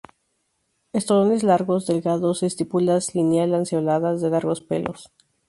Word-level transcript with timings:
Estolones 0.93 1.43
largos, 1.43 1.85
delgados; 1.85 2.41
estípulas 2.41 3.13
lineal-lanceoladas, 3.13 4.19
de 4.19 4.31
largos 4.31 4.61
pelos. 4.61 5.11